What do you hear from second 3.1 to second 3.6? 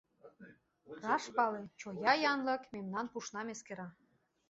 пушнам